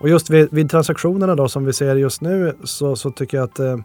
Och 0.00 0.08
just 0.08 0.30
vid, 0.30 0.48
vid, 0.52 0.70
transaktionerna 0.70 1.34
då 1.34 1.48
som 1.48 1.64
vi 1.64 1.72
ser 1.72 1.96
just 1.96 2.20
nu 2.20 2.56
så, 2.64 2.96
så 2.96 3.10
tycker 3.10 3.36
jag 3.36 3.44
att 3.44 3.58
eh, 3.58 3.76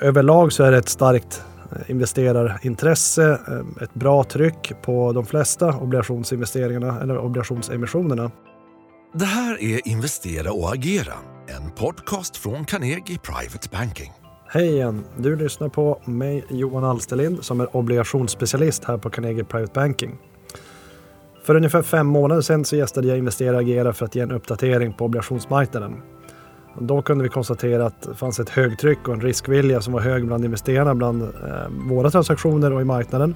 överlag 0.00 0.52
så 0.52 0.64
är 0.64 0.70
det 0.70 0.78
ett 0.78 0.88
starkt 0.88 1.42
eh, 1.72 1.90
investerarintresse, 1.90 3.30
eh, 3.30 3.82
ett 3.82 3.94
bra 3.94 4.24
tryck 4.24 4.72
på 4.82 5.12
de 5.12 5.26
flesta 5.26 5.76
obligationsinvesteringarna 5.76 7.00
eller 7.02 7.18
obligationsemissionerna. 7.18 8.30
Det 9.14 9.24
här 9.24 9.62
är 9.62 9.88
Investera 9.88 10.52
och 10.52 10.72
agera, 10.72 11.14
en 11.46 11.70
podcast 11.70 12.36
från 12.36 12.64
Carnegie 12.64 13.18
Private 13.18 13.68
Banking. 13.72 14.12
Hej 14.48 14.68
igen! 14.68 15.04
Du 15.16 15.36
lyssnar 15.36 15.68
på 15.68 16.00
mig 16.04 16.44
Johan 16.50 16.84
Alsterlind 16.84 17.44
som 17.44 17.60
är 17.60 17.76
obligationsspecialist 17.76 18.84
här 18.84 18.98
på 18.98 19.10
Carnegie 19.10 19.44
Private 19.44 19.72
Banking. 19.74 20.18
För 21.46 21.54
ungefär 21.54 21.82
fem 21.82 22.06
månader 22.06 22.42
sedan 22.42 22.64
så 22.64 22.76
gästade 22.76 23.08
jag 23.08 23.18
Investera 23.18 23.58
Agera 23.58 23.92
för 23.92 24.04
att 24.04 24.14
ge 24.14 24.22
en 24.22 24.30
uppdatering 24.30 24.92
på 24.92 25.04
obligationsmarknaden. 25.04 26.02
Då 26.78 27.02
kunde 27.02 27.24
vi 27.24 27.30
konstatera 27.30 27.86
att 27.86 28.02
det 28.02 28.14
fanns 28.14 28.40
ett 28.40 28.48
högtryck 28.48 29.08
och 29.08 29.14
en 29.14 29.20
riskvilja 29.20 29.80
som 29.80 29.92
var 29.92 30.00
hög 30.00 30.26
bland 30.26 30.44
investerarna 30.44 30.94
bland 30.94 31.22
eh, 31.22 31.28
våra 31.88 32.10
transaktioner 32.10 32.72
och 32.72 32.80
i 32.80 32.84
marknaden. 32.84 33.34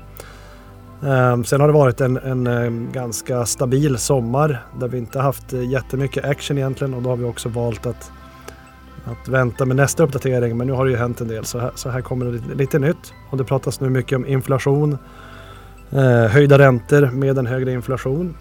Eh, 1.02 1.42
sen 1.42 1.60
har 1.60 1.68
det 1.68 1.74
varit 1.74 2.00
en, 2.00 2.16
en 2.16 2.46
eh, 2.46 2.92
ganska 2.92 3.46
stabil 3.46 3.98
sommar 3.98 4.64
där 4.80 4.88
vi 4.88 4.98
inte 4.98 5.20
haft 5.20 5.52
jättemycket 5.52 6.24
action 6.24 6.58
egentligen 6.58 6.94
och 6.94 7.02
då 7.02 7.10
har 7.10 7.16
vi 7.16 7.24
också 7.24 7.48
valt 7.48 7.86
att, 7.86 8.12
att 9.04 9.28
vänta 9.28 9.64
med 9.64 9.76
nästa 9.76 10.02
uppdatering. 10.02 10.56
Men 10.56 10.66
nu 10.66 10.72
har 10.72 10.84
det 10.84 10.90
ju 10.90 10.96
hänt 10.96 11.20
en 11.20 11.28
del 11.28 11.44
så 11.44 11.58
här, 11.58 11.70
så 11.74 11.90
här 11.90 12.00
kommer 12.00 12.26
det 12.26 12.32
lite, 12.32 12.54
lite 12.54 12.78
nytt. 12.78 13.12
Och 13.30 13.38
det 13.38 13.44
pratas 13.44 13.80
nu 13.80 13.90
mycket 13.90 14.16
om 14.16 14.26
inflation, 14.26 14.98
Eh, 15.92 16.26
höjda 16.26 16.58
räntor 16.58 17.10
med 17.12 17.38
en 17.38 17.46
högre 17.46 17.72
inflation. 17.72 18.36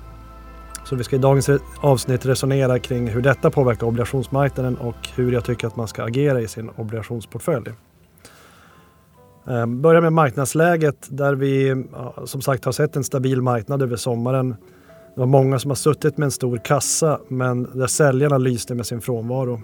Så 0.86 0.96
vi 0.96 1.04
ska 1.04 1.16
i 1.16 1.20
dagens 1.20 1.50
avsnitt 1.82 2.26
resonera 2.26 2.80
kring 2.80 3.08
hur 3.08 3.22
detta 3.22 3.52
påverkar 3.52 3.88
obligationsmarknaden 3.88 4.78
och 4.78 5.10
hur 5.16 5.32
jag 5.32 5.44
tycker 5.44 5.68
att 5.68 5.76
man 5.76 5.88
ska 5.88 6.04
agera 6.04 6.42
i 6.42 6.48
sin 6.48 6.70
obligationsportfölj. 6.70 7.70
Eh, 9.48 9.66
börja 9.66 10.02
med 10.02 10.14
marknadsläget 10.14 11.08
där 11.10 11.36
vi 11.36 11.86
som 12.26 12.42
sagt 12.42 12.66
har 12.66 12.72
sett 12.72 12.96
en 12.96 13.04
stabil 13.04 13.42
marknad 13.42 13.82
över 13.82 13.96
sommaren. 13.96 14.50
Det 15.16 15.20
var 15.20 15.26
många 15.26 15.60
som 15.60 15.72
har 15.72 15.76
suttit 15.76 16.18
med 16.18 16.26
en 16.26 16.32
stor 16.32 16.58
kassa 16.58 17.20
men 17.28 17.64
där 17.74 17.88
säljarna 17.88 18.38
lyste 18.38 18.76
med 18.76 18.86
sin 18.86 19.02
frånvaro. 19.02 19.62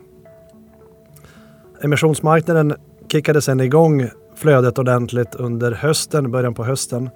Emissionsmarknaden 1.81 2.73
kickade 3.11 3.41
sedan 3.41 3.59
igång 3.59 4.09
flödet 4.35 4.79
ordentligt 4.79 5.35
under 5.35 5.71
hösten, 5.71 6.31
början 6.31 6.53
på 6.53 6.63
hösten. 6.63 7.09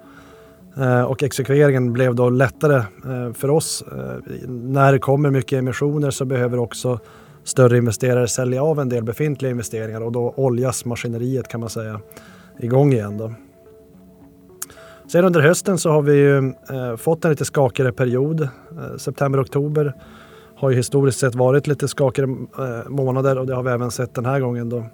Eh, 0.76 1.02
och 1.02 1.22
exekveringen 1.22 1.92
blev 1.92 2.14
då 2.14 2.30
lättare 2.30 2.76
eh, 2.76 3.32
för 3.32 3.50
oss. 3.50 3.84
Eh, 3.92 4.48
när 4.48 4.92
det 4.92 4.98
kommer 4.98 5.30
mycket 5.30 5.58
emissioner 5.58 6.10
så 6.10 6.24
behöver 6.24 6.58
också 6.58 6.98
större 7.44 7.78
investerare 7.78 8.28
sälja 8.28 8.62
av 8.62 8.80
en 8.80 8.88
del 8.88 9.04
befintliga 9.04 9.50
investeringar 9.50 10.00
och 10.00 10.12
då 10.12 10.34
oljas 10.36 10.84
maskineriet 10.84 11.48
kan 11.48 11.60
man 11.60 11.70
säga 11.70 12.00
igång 12.58 12.92
igen. 12.92 13.18
Då. 13.18 13.32
Sen 15.12 15.24
under 15.24 15.40
hösten 15.40 15.78
så 15.78 15.90
har 15.90 16.02
vi 16.02 16.14
ju 16.14 16.52
fått 16.96 17.24
en 17.24 17.30
lite 17.30 17.44
skakigare 17.44 17.92
period. 17.92 18.48
September-oktober 18.96 19.94
har 20.56 20.70
ju 20.70 20.76
historiskt 20.76 21.18
sett 21.18 21.34
varit 21.34 21.66
lite 21.66 21.88
skakigare 21.88 22.36
månader 22.88 23.38
och 23.38 23.46
det 23.46 23.54
har 23.54 23.62
vi 23.62 23.70
även 23.70 23.90
sett 23.90 24.14
den 24.14 24.26
här 24.26 24.40
gången. 24.40 24.68
Då. 24.68 24.84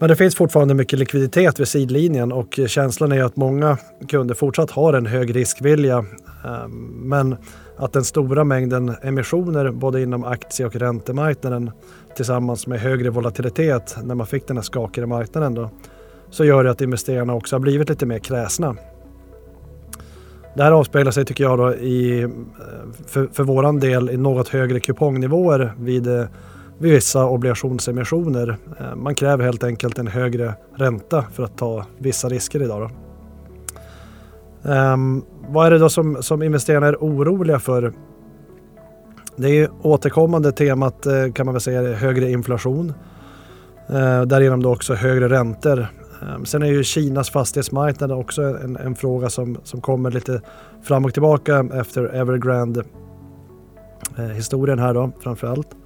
Men 0.00 0.08
det 0.08 0.16
finns 0.16 0.34
fortfarande 0.34 0.74
mycket 0.74 0.98
likviditet 0.98 1.60
vid 1.60 1.68
sidlinjen 1.68 2.32
och 2.32 2.60
känslan 2.66 3.12
är 3.12 3.22
att 3.22 3.36
många 3.36 3.78
kunder 4.08 4.34
fortsatt 4.34 4.70
har 4.70 4.92
en 4.92 5.06
hög 5.06 5.36
riskvilja. 5.36 6.04
Ehm, 6.44 6.70
men 7.08 7.36
att 7.76 7.92
den 7.92 8.04
stora 8.04 8.44
mängden 8.44 8.94
emissioner 9.02 9.70
både 9.70 10.02
inom 10.02 10.24
aktie 10.24 10.66
och 10.66 10.76
räntemarknaden 10.76 11.70
tillsammans 12.16 12.66
med 12.66 12.80
högre 12.80 13.10
volatilitet 13.10 13.96
när 14.02 14.14
man 14.14 14.26
fick 14.26 14.46
den 14.46 14.56
här 14.56 14.64
skakigare 14.64 15.06
marknaden 15.06 15.54
då, 15.54 15.70
så 16.30 16.44
gör 16.44 16.64
det 16.64 16.70
att 16.70 16.80
investerarna 16.80 17.34
också 17.34 17.56
har 17.56 17.60
blivit 17.60 17.88
lite 17.88 18.06
mer 18.06 18.18
kräsna. 18.18 18.76
Det 20.56 20.62
här 20.62 20.72
avspeglar 20.72 21.12
sig 21.12 21.24
tycker 21.24 21.44
jag 21.44 21.58
då 21.58 21.74
i, 21.74 22.22
eh, 22.22 22.28
för, 23.06 23.28
för 23.32 23.44
våran 23.44 23.80
del 23.80 24.10
i 24.10 24.16
något 24.16 24.48
högre 24.48 24.80
kupongnivåer 24.80 25.74
vid 25.78 26.06
eh, 26.06 26.24
vid 26.80 26.92
vissa 26.92 27.26
obligationsemissioner. 27.26 28.56
Eh, 28.80 28.94
man 28.96 29.14
kräver 29.14 29.44
helt 29.44 29.64
enkelt 29.64 29.98
en 29.98 30.06
högre 30.06 30.54
ränta 30.74 31.24
för 31.32 31.42
att 31.42 31.58
ta 31.58 31.86
vissa 31.98 32.28
risker 32.28 32.62
idag. 32.62 32.80
Då. 32.80 32.90
Um, 34.70 35.24
vad 35.48 35.66
är 35.66 35.70
det 35.70 35.78
då 35.78 35.88
som, 35.88 36.22
som 36.22 36.42
investerarna 36.42 36.86
är 36.86 36.96
oroliga 36.96 37.58
för? 37.58 37.92
Det 39.36 39.48
är 39.48 39.70
återkommande 39.82 40.52
temat 40.52 41.06
eh, 41.06 41.32
kan 41.32 41.46
man 41.46 41.54
väl 41.54 41.60
säga 41.60 41.94
högre 41.94 42.30
inflation. 42.30 42.92
Uh, 43.90 44.22
därigenom 44.22 44.62
då 44.62 44.72
också 44.72 44.94
högre 44.94 45.28
räntor. 45.28 45.86
Um, 46.36 46.46
sen 46.46 46.62
är 46.62 46.66
ju 46.66 46.84
Kinas 46.84 47.30
fastighetsmarknad 47.30 48.12
också 48.12 48.42
en, 48.42 48.76
en, 48.76 48.94
fråga 48.94 49.30
som, 49.30 49.58
som 49.64 49.80
kommer 49.80 50.10
lite 50.10 50.40
fram 50.82 51.04
och 51.04 51.12
tillbaka 51.12 51.66
efter 51.74 52.04
Evergrande 52.04 52.84
historien 54.34 54.78
här 54.78 54.94
då 54.94 55.10
framförallt. 55.22 55.58
allt. 55.58 55.79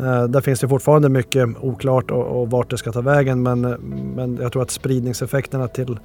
Eh, 0.00 0.24
där 0.24 0.40
finns 0.40 0.60
det 0.60 0.68
fortfarande 0.68 1.08
mycket 1.08 1.48
oklart 1.60 2.10
och, 2.10 2.40
och 2.40 2.50
vart 2.50 2.70
det 2.70 2.78
ska 2.78 2.92
ta 2.92 3.00
vägen 3.00 3.42
men, 3.42 3.60
men 4.16 4.38
jag 4.42 4.52
tror 4.52 4.62
att 4.62 4.70
spridningseffekterna 4.70 5.68
till, 5.68 5.98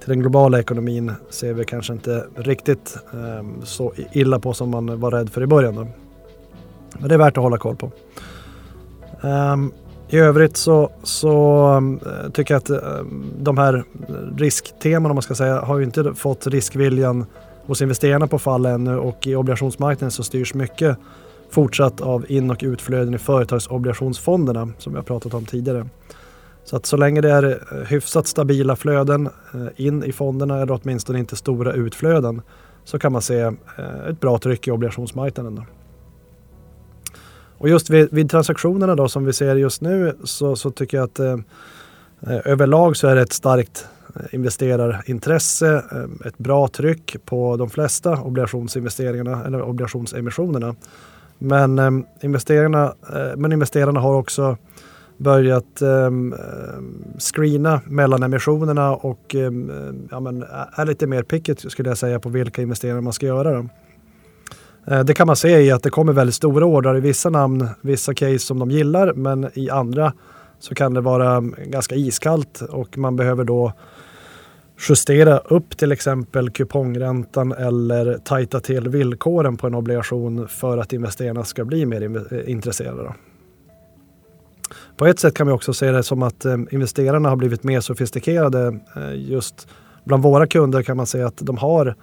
till 0.00 0.08
den 0.08 0.20
globala 0.20 0.60
ekonomin 0.60 1.12
ser 1.30 1.52
vi 1.52 1.64
kanske 1.64 1.92
inte 1.92 2.24
riktigt 2.36 2.98
eh, 3.12 3.46
så 3.64 3.92
illa 4.12 4.38
på 4.38 4.54
som 4.54 4.70
man 4.70 5.00
var 5.00 5.10
rädd 5.10 5.30
för 5.30 5.42
i 5.42 5.46
början. 5.46 5.74
Då. 5.74 5.86
Men 6.98 7.08
det 7.08 7.14
är 7.14 7.18
värt 7.18 7.36
att 7.36 7.42
hålla 7.42 7.58
koll 7.58 7.76
på. 7.76 7.90
Um, 9.22 9.72
I 10.08 10.18
övrigt 10.18 10.56
så, 10.56 10.90
så 11.02 11.66
um, 11.76 12.00
tycker 12.32 12.54
jag 12.54 12.58
att 12.58 12.70
um, 12.70 13.24
de 13.38 13.58
här 13.58 13.84
riskteman 14.36 15.10
om 15.10 15.14
man 15.14 15.22
ska 15.22 15.34
säga 15.34 15.60
har 15.60 15.78
ju 15.78 15.84
inte 15.84 16.14
fått 16.14 16.46
riskviljan 16.46 17.26
hos 17.66 17.82
investerarna 17.82 18.26
på 18.26 18.38
fall 18.38 18.66
ännu 18.66 18.96
och 18.96 19.26
i 19.26 19.34
obligationsmarknaden 19.34 20.10
så 20.10 20.22
styrs 20.22 20.54
mycket 20.54 20.98
fortsatt 21.52 22.00
av 22.00 22.24
in 22.28 22.50
och 22.50 22.60
utflöden 22.62 23.14
i 23.14 23.18
företagsobligationsfonderna 23.18 24.68
som 24.78 24.92
vi 24.92 24.96
har 24.96 25.04
pratat 25.04 25.34
om 25.34 25.46
tidigare. 25.46 25.86
Så 26.64 26.76
att 26.76 26.86
så 26.86 26.96
länge 26.96 27.20
det 27.20 27.30
är 27.30 27.44
eh, 27.72 27.78
hyfsat 27.86 28.26
stabila 28.26 28.76
flöden 28.76 29.28
eh, 29.54 29.86
in 29.86 30.04
i 30.04 30.12
fonderna 30.12 30.62
eller 30.62 30.80
åtminstone 30.82 31.18
inte 31.18 31.36
stora 31.36 31.72
utflöden 31.72 32.42
så 32.84 32.98
kan 32.98 33.12
man 33.12 33.22
se 33.22 33.40
eh, 33.40 33.54
ett 34.10 34.20
bra 34.20 34.38
tryck 34.38 34.68
i 34.68 34.70
obligationsmarknaden. 34.70 35.54
Då. 35.54 35.64
Och 37.58 37.68
just 37.68 37.90
vid, 37.90 38.08
vid, 38.12 38.30
transaktionerna 38.30 38.94
då 38.94 39.08
som 39.08 39.24
vi 39.24 39.32
ser 39.32 39.56
just 39.56 39.80
nu 39.80 40.16
så, 40.24 40.56
så 40.56 40.70
tycker 40.70 40.96
jag 40.96 41.04
att 41.04 41.18
eh, 41.18 41.36
överlag 42.44 42.96
så 42.96 43.08
är 43.08 43.14
det 43.14 43.22
ett 43.22 43.32
starkt 43.32 43.86
investerarintresse, 44.32 45.84
ett 46.24 46.38
bra 46.38 46.68
tryck 46.68 47.16
på 47.24 47.56
de 47.56 47.70
flesta 47.70 48.22
obligationsinvesteringarna 48.22 49.44
eller 49.44 49.62
obligationsemissionerna. 49.62 50.74
Men, 51.42 51.78
eh, 51.78 51.90
investerarna, 52.20 52.94
eh, 53.14 53.36
men 53.36 53.52
investerarna 53.52 54.00
har 54.00 54.14
också 54.14 54.56
börjat 55.16 55.82
eh, 55.82 56.10
screena 57.18 57.80
mellan 57.86 58.22
emissionerna 58.22 58.90
och 58.90 59.34
eh, 59.34 59.52
ja, 60.10 60.20
men, 60.20 60.44
är 60.74 60.86
lite 60.86 61.06
mer 61.06 61.22
picket 61.22 61.70
skulle 61.70 61.88
jag 61.88 61.98
säga 61.98 62.20
på 62.20 62.28
vilka 62.28 62.62
investeringar 62.62 63.00
man 63.00 63.12
ska 63.12 63.26
göra. 63.26 63.52
Då. 63.52 63.68
Eh, 64.86 65.04
det 65.04 65.14
kan 65.14 65.26
man 65.26 65.36
se 65.36 65.60
i 65.60 65.70
att 65.70 65.82
det 65.82 65.90
kommer 65.90 66.12
väldigt 66.12 66.34
stora 66.34 66.66
ordrar 66.66 66.96
i 66.96 67.00
vissa 67.00 67.30
namn, 67.30 67.68
vissa 67.80 68.14
case 68.14 68.38
som 68.38 68.58
de 68.58 68.70
gillar 68.70 69.12
men 69.12 69.50
i 69.54 69.70
andra 69.70 70.12
så 70.58 70.74
kan 70.74 70.94
det 70.94 71.00
vara 71.00 71.36
ehm, 71.36 71.54
ganska 71.66 71.94
iskallt 71.94 72.62
och 72.70 72.98
man 72.98 73.16
behöver 73.16 73.44
då 73.44 73.72
justera 74.88 75.38
upp 75.38 75.76
till 75.76 75.92
exempel 75.92 76.50
kupongräntan 76.50 77.52
eller 77.52 78.18
tajta 78.18 78.60
till 78.60 78.88
villkoren 78.88 79.56
på 79.56 79.66
en 79.66 79.74
obligation 79.74 80.48
för 80.48 80.78
att 80.78 80.92
investerarna 80.92 81.44
ska 81.44 81.64
bli 81.64 81.86
mer 81.86 82.32
eh, 82.34 82.50
intresserade. 82.50 83.14
På 84.96 85.06
ett 85.06 85.18
sätt 85.18 85.34
kan 85.34 85.46
vi 85.46 85.52
också 85.52 85.74
se 85.74 85.90
det 85.90 86.02
som 86.02 86.22
att 86.22 86.44
eh, 86.44 86.56
investerarna 86.70 87.28
har 87.28 87.36
blivit 87.36 87.62
mer 87.62 87.80
sofistikerade. 87.80 88.80
Eh, 88.96 89.14
just 89.14 89.68
bland 90.04 90.22
våra 90.22 90.46
kunder 90.46 90.82
kan 90.82 90.96
man 90.96 91.06
säga 91.06 91.26
att 91.26 91.36
de 91.36 91.58
har 91.58 91.94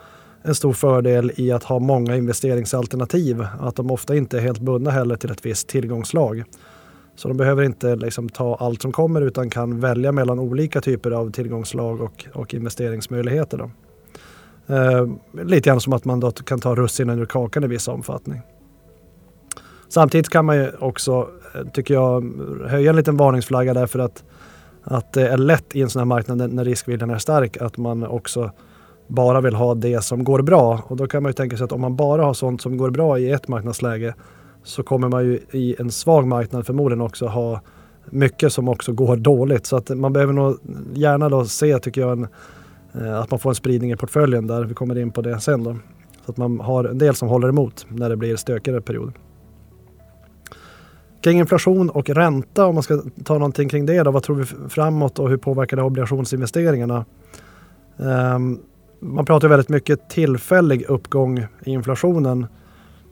en 0.44 0.56
stor 0.56 0.74
fördel 0.74 1.32
i 1.36 1.52
att 1.52 1.64
ha 1.64 1.80
många 1.80 2.16
investeringsalternativ. 2.16 3.46
Att 3.60 3.76
de 3.76 3.92
ofta 3.92 4.16
inte 4.16 4.38
är 4.38 4.42
helt 4.42 4.60
bundna 4.60 4.92
heller 4.92 5.16
till 5.16 5.32
ett 5.32 5.46
visst 5.46 5.68
tillgångslag. 5.68 6.44
Så 7.20 7.28
de 7.28 7.38
behöver 7.38 7.64
inte 7.64 7.96
liksom 7.96 8.30
ta 8.30 8.56
allt 8.56 8.82
som 8.82 8.92
kommer 8.92 9.22
utan 9.22 9.50
kan 9.50 9.80
välja 9.80 10.12
mellan 10.12 10.40
olika 10.40 10.82
typer 10.82 11.12
av 11.12 11.32
tillgångslag 11.32 12.02
och, 12.02 12.26
och 12.34 12.54
investeringsmöjligheter. 12.54 13.58
Då. 13.58 13.72
Eh, 14.76 15.08
lite 15.46 15.70
grann 15.70 15.82
som 15.82 15.94
att 15.94 16.06
man 16.06 16.20
då 16.20 16.32
kan 16.32 16.60
ta 16.60 16.76
russinen 16.76 17.20
ur 17.20 17.26
kakan 17.26 17.64
i 17.64 17.68
viss 17.68 17.88
omfattning. 17.88 18.42
Samtidigt 19.90 20.30
kan 20.30 20.46
man 20.46 20.56
ju 20.56 20.72
också, 20.80 21.28
eh, 21.56 21.72
tycker 21.74 21.94
jag, 21.94 22.34
höja 22.68 22.90
en 22.90 22.96
liten 22.96 23.18
varningsflagga 23.18 23.74
därför 23.74 24.00
att, 24.00 24.24
att 24.84 25.14
det 25.14 25.28
är 25.28 25.38
lätt 25.38 25.76
i 25.76 25.82
en 25.82 25.90
sån 25.90 26.00
här 26.00 26.06
marknad 26.06 26.54
när 26.54 26.66
riskviljan 26.66 27.10
är 27.10 27.18
stark 27.18 27.58
att 27.58 27.78
man 27.78 28.04
också 28.04 28.52
bara 29.08 29.42
vill 29.42 29.56
ha 29.56 29.76
det 29.76 30.04
som 30.04 30.24
går 30.24 30.42
bra. 30.42 30.84
Och 30.88 30.98
då 30.98 31.08
kan 31.08 31.24
man 31.24 31.30
ju 31.30 31.34
tänka 31.34 31.58
sig 31.58 31.64
att 31.64 31.72
om 31.72 31.82
man 31.82 31.96
bara 31.96 32.24
har 32.24 32.34
sånt 32.34 32.62
som 32.62 32.78
går 32.78 32.90
bra 32.90 33.20
i 33.20 33.32
ett 33.32 33.48
marknadsläge 33.48 34.14
så 34.64 34.84
kommer 34.84 35.10
man 35.10 35.26
ju 35.26 35.40
i 35.52 35.76
en 35.80 35.92
svag 35.92 36.28
marknad 36.28 36.66
förmodligen 36.66 37.02
också 37.02 37.28
ha 37.28 37.62
mycket 38.06 38.54
som 38.54 38.70
också 38.70 38.94
går 38.94 39.16
dåligt. 39.16 39.66
Så 39.66 39.78
att 39.78 39.90
man 39.90 40.14
behöver 40.14 40.34
nog 40.34 40.58
gärna 40.94 41.30
då 41.30 41.46
se, 41.46 41.80
tycker 41.80 42.02
jag, 42.02 42.12
en, 42.12 42.28
eh, 42.94 43.20
att 43.20 43.32
man 43.32 43.40
får 43.40 43.50
en 43.50 43.56
spridning 43.56 43.92
i 43.92 43.96
portföljen 43.96 44.48
där. 44.48 44.64
Vi 44.64 44.74
kommer 44.74 44.98
in 44.98 45.12
på 45.12 45.22
det 45.22 45.40
sen 45.40 45.64
då. 45.64 45.76
Så 46.26 46.32
att 46.32 46.38
man 46.38 46.60
har 46.60 46.84
en 46.84 46.98
del 46.98 47.16
som 47.16 47.28
håller 47.28 47.50
emot 47.50 47.86
när 47.90 48.10
det 48.10 48.18
blir 48.18 48.36
stökigare 48.36 48.82
perioder. 48.82 49.14
Kring 51.22 51.40
inflation 51.40 51.90
och 51.90 52.10
ränta, 52.10 52.66
om 52.66 52.76
man 52.76 52.84
ska 52.84 53.02
ta 53.24 53.34
någonting 53.34 53.70
kring 53.70 53.86
det 53.86 54.04
då, 54.04 54.12
vad 54.12 54.24
tror 54.24 54.36
vi 54.36 54.46
framåt 54.70 55.20
och 55.20 55.30
hur 55.30 55.38
påverkar 55.38 55.78
det 55.78 55.84
obligationsinvesteringarna? 55.84 57.06
Um, 57.98 58.60
man 59.00 59.26
pratar 59.26 59.48
väldigt 59.48 59.70
mycket 59.70 60.10
tillfällig 60.10 60.86
uppgång 60.88 61.40
i 61.40 61.72
inflationen. 61.72 62.48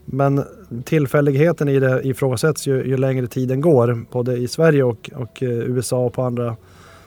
Men 0.10 0.44
tillfälligheten 0.86 1.70
i 1.70 1.80
det 1.80 2.02
ifrågasätts 2.04 2.68
ju, 2.68 2.88
ju 2.88 2.98
längre 2.98 3.28
tiden 3.28 3.62
går, 3.62 4.06
både 4.12 4.38
i 4.38 4.48
Sverige 4.48 4.84
och, 4.84 5.10
och 5.16 5.44
eh, 5.44 5.50
USA 5.50 6.06
och 6.06 6.14
på 6.14 6.22
andra 6.22 6.56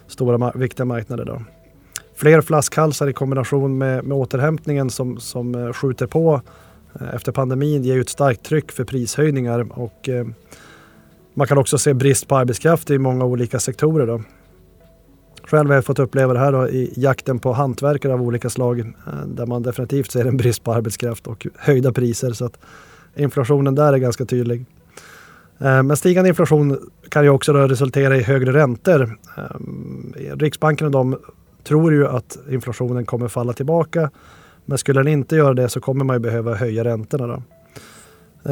stora 0.07 0.53
viktiga 0.55 0.85
marknader. 0.85 1.25
Då. 1.25 1.43
Fler 2.15 2.41
flaskhalsar 2.41 3.09
i 3.09 3.13
kombination 3.13 3.79
med, 3.79 4.05
med 4.05 4.17
återhämtningen 4.17 4.91
som, 4.91 5.21
som 5.21 5.55
eh, 5.55 5.73
skjuter 5.73 6.07
på 6.07 6.41
eh, 7.01 7.15
efter 7.15 7.33
pandemin 7.33 7.83
ger 7.83 7.95
ju 7.95 8.01
ett 8.01 8.09
starkt 8.09 8.43
tryck 8.43 8.73
för 8.73 8.85
prishöjningar 8.85 9.79
och 9.79 10.09
eh, 10.09 10.27
man 11.35 11.47
kan 11.47 11.59
också 11.59 11.79
se 11.79 11.95
brist 11.95 12.29
på 12.29 12.37
arbetskraft 12.37 12.91
i 12.91 12.99
många 12.99 13.25
olika 13.25 13.61
sektorer. 13.61 14.07
Då. 14.07 14.23
Själv 15.51 15.69
har 15.69 15.75
jag 15.75 15.85
fått 15.85 15.99
uppleva 15.99 16.33
det 16.33 16.39
här 16.39 16.53
då, 16.53 16.69
i 16.69 16.93
jakten 16.97 17.39
på 17.39 17.53
hantverkare 17.53 18.13
av 18.13 18.23
olika 18.23 18.51
slag 18.51 18.81
eh, 18.81 18.87
där 19.27 19.47
man 19.47 19.63
definitivt 19.63 20.11
ser 20.11 20.25
en 20.25 20.37
brist 20.37 20.65
på 20.65 20.73
arbetskraft 20.73 21.27
och 21.27 21.47
höjda 21.57 21.93
priser. 21.93 22.33
Så 22.33 22.45
att 22.45 22.59
inflationen 23.17 23.75
där 23.75 23.93
är 23.93 23.99
ganska 23.99 24.25
tydlig. 24.25 24.67
Eh, 25.59 25.83
men 25.83 25.97
stigande 25.97 26.29
inflation 26.29 26.91
kan 27.09 27.25
ju 27.25 27.31
också 27.31 27.53
resultera 27.53 28.17
i 28.17 28.23
högre 28.23 28.53
räntor. 28.53 29.19
Eh, 29.37 30.37
Riksbanken 30.37 30.87
och 30.87 30.93
de 30.93 31.19
tror 31.65 31.93
ju 31.93 32.07
att 32.07 32.39
inflationen 32.51 33.07
kommer 33.07 33.29
falla 33.29 33.53
tillbaka. 33.53 34.11
Men 34.65 34.79
skulle 34.79 35.01
den 35.01 35.09
inte 35.09 35.37
göra 35.37 35.55
det 35.55 35.69
så 35.69 35.81
kommer 35.81 36.05
man 36.05 36.17
ju 36.17 36.21
behöva 36.21 36.55
höja 36.55 36.85
räntorna. 36.85 37.27
Då. 37.27 37.43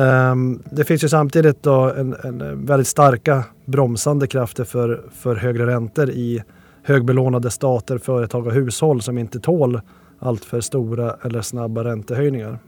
Ehm, 0.00 0.62
det 0.70 0.84
finns 0.84 1.04
ju 1.04 1.08
samtidigt 1.08 1.62
då 1.62 1.92
en, 1.96 2.16
en 2.24 2.66
väldigt 2.66 2.88
starka 2.88 3.44
bromsande 3.64 4.26
krafter 4.26 4.64
för, 4.64 5.02
för 5.12 5.36
högre 5.36 5.66
räntor 5.66 6.10
i 6.10 6.42
högbelånade 6.88 7.50
stater, 7.50 7.98
företag 7.98 8.46
och 8.46 8.52
hushåll 8.52 9.02
som 9.02 9.18
inte 9.18 9.40
tål 9.40 9.80
alltför 10.18 10.60
stora 10.60 11.16
eller 11.22 11.42
snabba 11.42 11.84
räntehöjningar. 11.84 12.58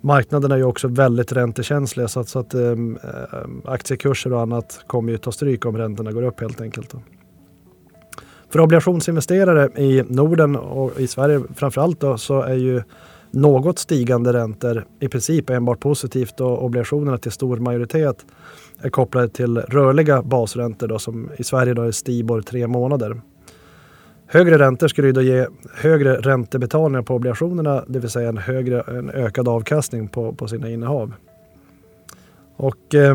Marknaden 0.00 0.52
är 0.52 0.56
ju 0.56 0.64
också 0.64 0.88
väldigt 0.88 1.32
räntekänsliga 1.32 2.08
så 2.08 2.20
att, 2.20 2.28
så 2.28 2.38
att 2.38 2.54
eh, 2.54 2.76
aktiekurser 3.64 4.32
och 4.32 4.40
annat 4.40 4.84
kommer 4.86 5.12
ju 5.12 5.18
ta 5.18 5.32
stryk 5.32 5.66
om 5.66 5.76
räntorna 5.76 6.12
går 6.12 6.22
upp 6.22 6.40
helt 6.40 6.60
enkelt. 6.60 6.94
För 8.48 8.60
obligationsinvesterare 8.60 9.82
i 9.82 10.04
Norden 10.08 10.56
och 10.56 11.00
i 11.00 11.06
Sverige 11.06 11.40
framförallt 11.54 12.00
då, 12.00 12.18
så 12.18 12.42
är 12.42 12.54
ju 12.54 12.82
något 13.30 13.78
stigande 13.78 14.32
räntor 14.32 14.84
i 15.00 15.08
princip 15.08 15.50
enbart 15.50 15.80
positivt 15.80 16.40
och 16.40 16.64
obligationerna 16.64 17.18
till 17.18 17.32
stor 17.32 17.56
majoritet 17.56 18.26
är 18.80 18.90
kopplade 18.90 19.28
till 19.28 19.58
rörliga 19.58 20.22
basräntor 20.22 20.88
då, 20.88 20.98
som 20.98 21.30
i 21.36 21.44
Sverige 21.44 21.74
då 21.74 21.82
är 21.82 21.90
Stibor 21.90 22.40
tre 22.40 22.66
månader. 22.66 23.20
Högre 24.26 24.58
räntor 24.58 24.88
skulle 24.88 25.12
då 25.12 25.22
ge 25.22 25.46
högre 25.74 26.16
räntebetalningar 26.16 27.02
på 27.02 27.14
obligationerna, 27.14 27.84
det 27.88 27.98
vill 27.98 28.10
säga 28.10 28.28
en, 28.28 28.38
högre, 28.38 28.80
en 28.80 29.10
ökad 29.10 29.48
avkastning 29.48 30.08
på, 30.08 30.32
på 30.32 30.48
sina 30.48 30.70
innehav. 30.70 31.12
Och, 32.56 32.94
eh, 32.94 33.14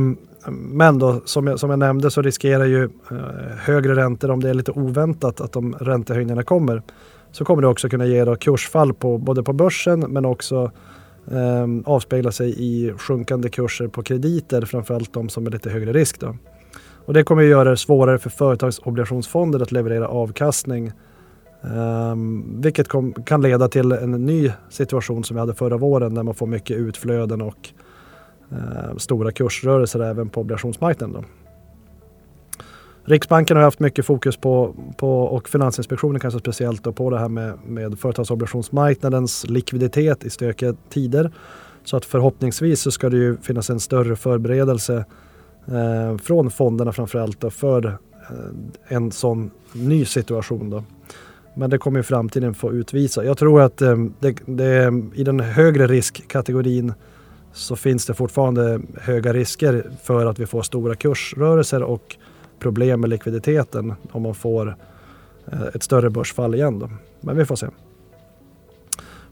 men 0.51 0.99
då, 0.99 1.21
som 1.25 1.47
jag, 1.47 1.59
som 1.59 1.69
jag 1.69 1.79
nämnde 1.79 2.11
så 2.11 2.21
riskerar 2.21 2.65
ju 2.65 2.83
eh, 2.83 3.17
högre 3.57 3.95
räntor, 3.95 4.31
om 4.31 4.43
det 4.43 4.49
är 4.49 4.53
lite 4.53 4.71
oväntat 4.71 5.41
att 5.41 5.51
de 5.51 5.75
räntehöjningarna 5.79 6.43
kommer, 6.43 6.81
så 7.35 7.45
kommer 7.45 7.61
det 7.61 7.67
också 7.67 7.89
kunna 7.89 8.05
ge 8.05 8.25
då 8.25 8.35
kursfall 8.35 8.93
på, 8.93 9.17
både 9.17 9.43
på 9.43 9.53
börsen 9.53 9.99
men 9.99 10.25
också 10.25 10.71
eh, 11.31 11.67
avspegla 11.85 12.31
sig 12.31 12.55
i 12.57 12.93
sjunkande 12.97 13.49
kurser 13.49 13.87
på 13.87 14.03
krediter, 14.03 14.61
framförallt 14.61 15.13
de 15.13 15.29
som 15.29 15.47
är 15.47 15.51
lite 15.51 15.69
högre 15.69 15.93
risk. 15.93 16.19
Då. 16.19 16.35
Och 17.05 17.13
det 17.13 17.23
kommer 17.23 17.43
att 17.43 17.49
göra 17.49 17.69
det 17.69 17.77
svårare 17.77 18.19
för 18.19 18.29
företagsobligationsfonder 18.29 19.59
att 19.59 19.71
leverera 19.71 20.07
avkastning 20.07 20.87
eh, 21.63 22.15
vilket 22.61 22.87
kom, 22.87 23.13
kan 23.13 23.41
leda 23.41 23.67
till 23.67 23.91
en 23.91 24.11
ny 24.11 24.51
situation 24.69 25.23
som 25.23 25.35
vi 25.35 25.39
hade 25.39 25.53
förra 25.53 25.77
våren 25.77 26.13
där 26.13 26.23
man 26.23 26.35
får 26.35 26.47
mycket 26.47 26.77
utflöden 26.77 27.41
och 27.41 27.69
eh, 28.51 28.97
stora 28.97 29.31
kursrörelser 29.31 29.99
även 29.99 30.29
på 30.29 30.41
obligationsmarknaden. 30.41 31.13
Då. 31.13 31.44
Riksbanken 33.07 33.57
har 33.57 33.63
haft 33.63 33.79
mycket 33.79 34.05
fokus 34.05 34.37
på, 34.37 34.75
på 34.97 35.21
och 35.21 35.49
Finansinspektionen 35.49 36.19
kanske 36.19 36.39
speciellt 36.39 36.83
då, 36.83 36.91
på 36.91 37.09
det 37.09 37.19
här 37.19 37.29
med, 37.29 37.53
med 37.65 37.99
företagsobligationsmarknadens 37.99 39.45
likviditet 39.49 40.23
i 40.23 40.29
stökiga 40.29 40.75
tider. 40.89 41.31
Så 41.83 41.97
att 41.97 42.05
förhoppningsvis 42.05 42.81
så 42.81 42.91
ska 42.91 43.09
det 43.09 43.17
ju 43.17 43.37
finnas 43.37 43.69
en 43.69 43.79
större 43.79 44.15
förberedelse 44.15 45.05
eh, 45.67 46.17
från 46.17 46.51
fonderna 46.51 46.91
framförallt 46.91 47.41
då, 47.41 47.49
för 47.49 47.85
eh, 47.85 47.95
en 48.87 49.11
sån 49.11 49.51
ny 49.73 50.05
situation. 50.05 50.69
Då. 50.69 50.83
Men 51.55 51.69
det 51.69 51.77
kommer 51.77 51.99
ju 51.99 52.03
framtiden 52.03 52.53
få 52.53 52.73
utvisa. 52.73 53.25
Jag 53.25 53.37
tror 53.37 53.61
att 53.61 53.81
eh, 53.81 53.97
det, 54.19 54.35
det, 54.45 54.93
i 55.15 55.23
den 55.23 55.39
högre 55.39 55.87
riskkategorin 55.87 56.93
så 57.53 57.75
finns 57.75 58.05
det 58.05 58.13
fortfarande 58.13 58.81
höga 59.01 59.33
risker 59.33 59.89
för 60.03 60.25
att 60.25 60.39
vi 60.39 60.45
får 60.45 60.61
stora 60.61 60.95
kursrörelser 60.95 61.83
och 61.83 62.17
problem 62.65 63.01
med 63.01 63.09
likviditeten 63.09 63.93
om 64.11 64.21
man 64.21 64.35
får 64.35 64.75
eh, 65.51 65.61
ett 65.73 65.83
större 65.83 66.09
börsfall 66.09 66.55
igen. 66.55 66.79
Då. 66.79 66.89
Men 67.21 67.37
vi 67.37 67.45
får 67.45 67.55
se. 67.55 67.67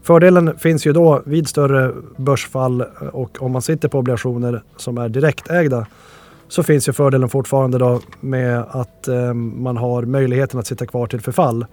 Fördelen 0.02 0.58
finns 0.58 0.86
ju 0.86 0.92
då 0.92 1.22
vid 1.26 1.48
större 1.48 1.92
börsfall 2.16 2.80
eh, 2.80 2.86
och 3.12 3.42
om 3.42 3.52
man 3.52 3.62
sitter 3.62 3.88
på 3.88 3.98
obligationer 3.98 4.62
som 4.76 4.98
är 4.98 5.08
direktägda 5.08 5.86
så 6.48 6.62
finns 6.62 6.88
ju 6.88 6.92
fördelen 6.92 7.28
fortfarande 7.28 7.78
då 7.78 8.00
med 8.20 8.64
att 8.68 9.08
eh, 9.08 9.34
man 9.34 9.76
har 9.76 10.02
möjligheten 10.02 10.60
att 10.60 10.66
sitta 10.66 10.86
kvar 10.86 11.06
till 11.06 11.20
förfall. 11.20 11.66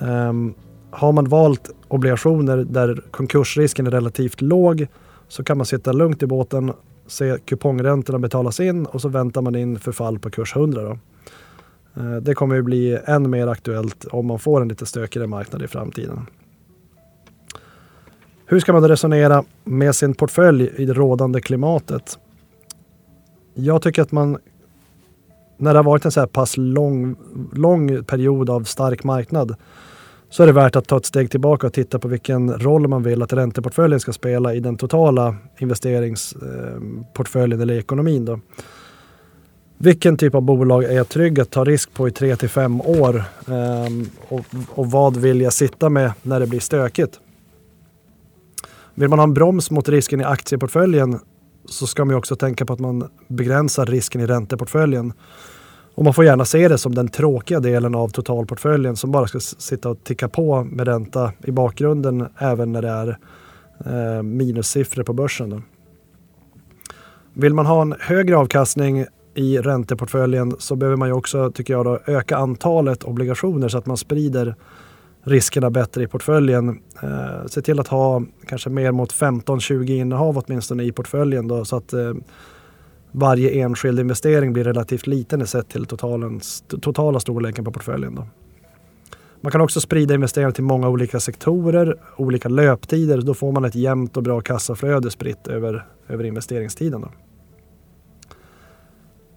Eh, 0.00 0.32
har 0.90 1.12
man 1.12 1.28
valt 1.28 1.70
obligationer 1.88 2.56
där 2.56 3.02
konkursrisken 3.10 3.86
är 3.86 3.90
relativt 3.90 4.40
låg 4.40 4.86
så 5.32 5.44
kan 5.44 5.56
man 5.56 5.66
sitta 5.66 5.92
lugnt 5.92 6.22
i 6.22 6.26
båten 6.26 6.72
se 7.06 7.38
kupongräntorna 7.44 8.18
betalas 8.18 8.60
in 8.60 8.86
och 8.86 9.00
så 9.00 9.08
väntar 9.08 9.42
man 9.42 9.54
in 9.54 9.78
förfall 9.78 10.18
på 10.18 10.30
kurs 10.30 10.56
100. 10.56 10.82
Då. 10.82 10.98
Eh, 12.02 12.16
det 12.16 12.34
kommer 12.34 12.54
ju 12.54 12.62
bli 12.62 12.98
än 13.04 13.30
mer 13.30 13.46
aktuellt 13.46 14.04
om 14.04 14.26
man 14.26 14.38
får 14.38 14.60
en 14.60 14.68
lite 14.68 14.86
stökigare 14.86 15.26
marknad 15.26 15.62
i 15.62 15.68
framtiden. 15.68 16.26
Hur 18.46 18.60
ska 18.60 18.72
man 18.72 18.82
då 18.82 18.88
resonera 18.88 19.44
med 19.64 19.94
sin 19.94 20.14
portfölj 20.14 20.70
i 20.76 20.84
det 20.84 20.92
rådande 20.92 21.40
klimatet? 21.40 22.18
Jag 23.54 23.82
tycker 23.82 24.02
att 24.02 24.12
man, 24.12 24.38
när 25.56 25.72
det 25.72 25.78
har 25.78 25.84
varit 25.84 26.04
en 26.04 26.12
så 26.12 26.20
här 26.20 26.26
pass 26.26 26.56
lång, 26.56 27.16
lång 27.52 28.04
period 28.04 28.50
av 28.50 28.64
stark 28.64 29.04
marknad, 29.04 29.56
så 30.32 30.42
är 30.42 30.46
det 30.46 30.52
värt 30.52 30.76
att 30.76 30.88
ta 30.88 30.96
ett 30.96 31.06
steg 31.06 31.30
tillbaka 31.30 31.66
och 31.66 31.72
titta 31.72 31.98
på 31.98 32.08
vilken 32.08 32.58
roll 32.58 32.88
man 32.88 33.02
vill 33.02 33.22
att 33.22 33.32
ränteportföljen 33.32 34.00
ska 34.00 34.12
spela 34.12 34.54
i 34.54 34.60
den 34.60 34.76
totala 34.76 35.36
investeringsportföljen 35.58 37.60
eller 37.60 37.74
ekonomin. 37.74 38.24
Då. 38.24 38.40
Vilken 39.78 40.16
typ 40.16 40.34
av 40.34 40.42
bolag 40.42 40.84
är 40.84 40.92
jag 40.92 41.08
trygg 41.08 41.40
att 41.40 41.50
ta 41.50 41.64
risk 41.64 41.94
på 41.94 42.08
i 42.08 42.10
3 42.10 42.36
till 42.36 42.48
fem 42.48 42.80
år? 42.80 43.24
Ehm, 43.46 44.10
och, 44.28 44.40
och, 44.68 44.90
vad 44.90 45.16
vill 45.16 45.40
jag 45.40 45.52
sitta 45.52 45.88
med 45.88 46.12
när 46.22 46.40
det 46.40 46.46
blir 46.46 46.60
stökigt? 46.60 47.20
Vill 48.94 49.08
man 49.08 49.18
ha 49.18 49.24
en 49.24 49.34
broms 49.34 49.70
mot 49.70 49.88
risken 49.88 50.20
i 50.20 50.24
aktieportföljen 50.24 51.18
så 51.68 51.86
ska 51.86 52.04
man 52.04 52.14
också 52.14 52.36
tänka 52.36 52.66
på 52.66 52.72
att 52.72 52.80
man 52.80 53.08
begränsar 53.28 53.86
risken 53.86 54.20
i 54.20 54.26
ränteportföljen. 54.26 55.12
Och 55.94 56.04
man 56.04 56.14
får 56.14 56.24
gärna 56.24 56.44
se 56.44 56.68
det 56.68 56.78
som 56.78 56.94
den 56.94 57.08
tråkiga 57.08 57.60
delen 57.60 57.94
av 57.94 58.08
totalportföljen 58.08 58.96
som 58.96 59.10
bara 59.10 59.26
ska 59.26 59.40
sitta 59.40 59.88
och 59.88 60.04
ticka 60.04 60.28
på 60.28 60.64
med 60.64 60.88
ränta 60.88 61.32
i 61.44 61.50
bakgrunden 61.50 62.26
även 62.38 62.72
när 62.72 62.82
det 62.82 62.88
är 62.88 63.18
eh, 63.86 64.22
minussiffror 64.22 65.02
på 65.02 65.12
börsen. 65.12 65.50
Då. 65.50 65.62
Vill 67.34 67.54
man 67.54 67.66
ha 67.66 67.82
en 67.82 67.94
högre 68.00 68.36
avkastning 68.36 69.06
i 69.34 69.58
ränteportföljen 69.58 70.56
så 70.58 70.76
behöver 70.76 70.96
man 70.96 71.08
ju 71.08 71.14
också, 71.14 71.50
tycker 71.50 71.74
jag, 71.74 71.84
då, 71.84 71.98
öka 72.06 72.36
antalet 72.36 73.04
obligationer 73.04 73.68
så 73.68 73.78
att 73.78 73.86
man 73.86 73.96
sprider 73.96 74.54
riskerna 75.22 75.70
bättre 75.70 76.02
i 76.02 76.06
portföljen. 76.06 76.68
Eh, 77.02 77.46
se 77.46 77.62
till 77.62 77.80
att 77.80 77.88
ha 77.88 78.22
kanske 78.46 78.70
mer 78.70 78.92
mot 78.92 79.12
15-20 79.12 79.90
innehav 79.90 80.42
åtminstone 80.46 80.82
i 80.82 80.92
portföljen 80.92 81.48
då, 81.48 81.64
så 81.64 81.76
att 81.76 81.92
eh, 81.92 82.12
varje 83.12 83.50
enskild 83.50 84.00
investering 84.00 84.52
blir 84.52 84.64
relativt 84.64 85.06
liten 85.06 85.42
i 85.42 85.46
sett 85.46 85.68
till 85.68 85.86
totalens, 85.86 86.64
totala 86.82 87.20
storleken 87.20 87.64
på 87.64 87.72
portföljen. 87.72 88.14
Då. 88.14 88.26
Man 89.40 89.52
kan 89.52 89.60
också 89.60 89.80
sprida 89.80 90.14
investeringar 90.14 90.50
till 90.50 90.64
många 90.64 90.88
olika 90.88 91.20
sektorer, 91.20 91.96
olika 92.16 92.48
löptider. 92.48 93.20
Då 93.20 93.34
får 93.34 93.52
man 93.52 93.64
ett 93.64 93.74
jämnt 93.74 94.16
och 94.16 94.22
bra 94.22 94.40
kassaflöde 94.40 95.10
spritt 95.10 95.46
över, 95.46 95.86
över 96.08 96.24
investeringstiden. 96.24 97.00
Då. 97.00 97.08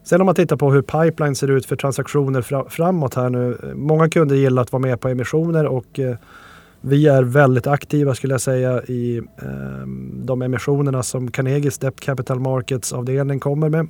Sen 0.04 0.22
om 0.22 0.26
man 0.26 0.36
tittar 0.36 0.56
på 0.56 0.72
hur 0.72 0.82
pipeline 0.82 1.36
ser 1.36 1.52
ut 1.52 1.66
för 1.66 1.76
transaktioner 1.76 2.70
framåt 2.70 3.16
här 3.16 3.30
nu. 3.30 3.74
Många 3.76 4.10
kunder 4.10 4.36
gillar 4.36 4.62
att 4.62 4.72
vara 4.72 4.82
med 4.82 5.00
på 5.00 5.10
emissioner 5.10 5.66
och 5.66 6.00
eh, 6.00 6.16
vi 6.88 7.08
är 7.08 7.24
väldigt 7.24 7.68
aktiva 7.68 8.16
skulle 8.16 8.34
jag 8.34 8.42
säga 8.42 8.84
i 8.84 9.18
eh, 9.18 9.88
de 10.14 10.42
emissionerna 10.42 11.04
som 11.04 11.32
Carnegies 11.32 11.78
Debt 11.78 12.00
Capital 12.00 12.40
Markets 12.40 12.94
avdelning 12.94 13.40
kommer 13.40 13.70
med. 13.70 13.88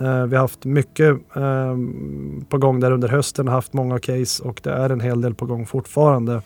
Eh, 0.00 0.26
vi 0.26 0.36
har 0.36 0.42
haft 0.42 0.64
mycket 0.64 1.10
eh, 1.36 1.76
på 2.48 2.58
gång 2.58 2.80
där 2.80 2.90
under 2.90 3.08
hösten, 3.08 3.48
haft 3.48 3.72
många 3.72 3.98
case 3.98 4.42
och 4.42 4.60
det 4.62 4.70
är 4.70 4.90
en 4.90 5.00
hel 5.00 5.20
del 5.20 5.34
på 5.34 5.46
gång 5.46 5.66
fortfarande. 5.66 6.42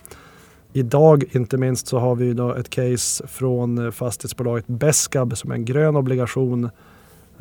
Idag 0.73 1.23
inte 1.31 1.57
minst 1.57 1.87
så 1.87 1.99
har 1.99 2.15
vi 2.15 2.33
då 2.33 2.53
ett 2.53 2.69
case 2.69 3.27
från 3.27 3.91
fastighetsbolaget 3.91 4.67
Beskab 4.67 5.37
som 5.37 5.51
är 5.51 5.55
en 5.55 5.65
grön 5.65 5.95
obligation 5.95 6.69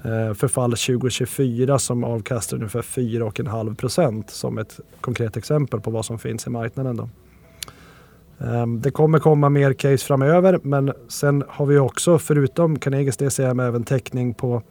eh, 0.05 0.35
förfall 0.35 0.71
2024 0.71 1.79
som 1.79 2.05
avkastar 2.05 2.57
ungefär 2.57 2.83
4,5 2.83 3.75
procent 3.75 4.31
som 4.31 4.59
ett 4.59 4.81
konkret 5.01 5.37
exempel 5.37 5.81
på 5.81 5.91
vad 5.91 6.05
som 6.05 6.19
finns 6.19 6.47
i 6.47 6.51
marknaden. 6.51 6.97
Då. 6.97 7.09
Ehm, 8.39 8.81
det 8.81 8.91
kommer 8.91 9.19
komma 9.19 9.49
mer 9.49 9.73
case 9.73 10.07
framöver 10.07 10.61
men 10.63 10.93
sen 11.09 11.45
har 11.49 11.67
vi 11.67 11.79
också 11.79 12.19
förutom 12.19 12.79
Carnegies 12.79 13.17
DCM 13.17 13.61
även 13.61 13.85
täckning 13.85 14.35
på 14.35 14.63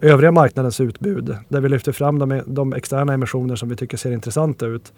övriga 0.00 0.32
marknadens 0.32 0.80
utbud 0.80 1.36
där 1.48 1.60
vi 1.60 1.68
lyfter 1.68 1.92
fram 1.92 2.18
de, 2.18 2.42
de 2.46 2.72
externa 2.72 3.14
emissioner 3.14 3.56
som 3.56 3.68
vi 3.68 3.76
tycker 3.76 3.96
ser 3.96 4.12
intressanta 4.12 4.66
ut 4.66 4.92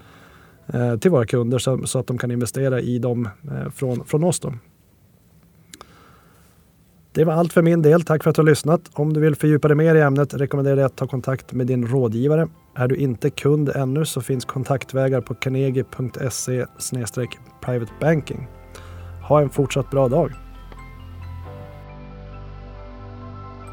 eh, 0.67 0.97
till 0.97 1.11
våra 1.11 1.27
kunder 1.27 1.59
så, 1.59 1.87
så, 1.87 1.99
att 1.99 2.07
de 2.07 2.19
kan 2.19 2.31
investera 2.31 2.81
i 2.81 2.99
dem 2.99 3.29
eh, 3.51 3.71
från, 3.71 4.05
från 4.05 4.25
oss. 4.25 4.41
Då. 4.41 4.53
Det 7.17 7.25
var 7.25 7.33
allt 7.33 7.53
för 7.53 7.63
min 7.63 7.83
del. 7.83 8.03
Tack 8.03 8.23
för 8.23 8.31
att 8.31 8.37
du 8.37 8.43
har 8.43 8.47
lyssnat. 8.47 8.81
Om 8.93 9.13
du 9.13 9.21
vill 9.21 9.37
fördjupa 9.37 9.69
dig 9.69 9.77
mer 9.77 9.95
i 9.95 10.01
ämnet 10.01 10.35
rekommenderar 10.35 10.77
jag 10.77 10.87
att 10.87 10.97
ta 10.97 11.07
kontakt 11.07 11.53
med 11.53 11.67
din 11.67 11.87
rådgivare. 11.87 12.49
Är 12.75 12.89
du 12.89 12.97
inte 12.97 13.31
kund 13.31 13.69
ännu 13.69 14.05
så 14.05 14.21
finns 14.21 14.45
kontaktvägar 14.45 15.21
på 15.21 15.35
carnegie.se 15.35 16.67
privatebanking. 17.61 18.49
Ha 19.29 19.41
en 19.41 19.51
fortsatt 19.51 19.91
bra 19.91 20.09
dag. 20.09 20.33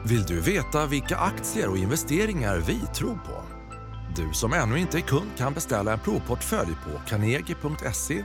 Vill 0.05 0.23
du 0.23 0.39
veta 0.39 0.85
vilka 0.87 1.15
aktier 1.15 1.69
och 1.69 1.77
investeringar 1.77 2.57
vi 2.67 2.79
tror 2.95 3.15
på? 3.15 3.43
Du 4.15 4.33
som 4.33 4.53
ännu 4.53 4.79
inte 4.79 4.97
är 4.97 5.01
kund 5.01 5.31
kan 5.37 5.53
beställa 5.53 5.93
en 5.93 5.99
provportfölj 5.99 6.71
på 6.85 7.09
carnegie.se 7.09 8.23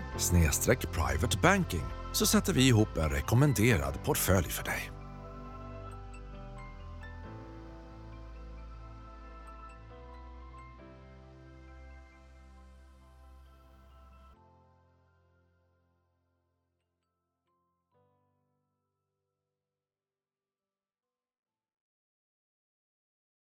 privatebanking 0.92 1.84
så 2.12 2.26
sätter 2.26 2.52
vi 2.52 2.68
ihop 2.68 2.96
en 2.96 3.10
rekommenderad 3.10 4.04
portfölj 4.04 4.48
för 4.48 4.64
dig. 4.64 4.97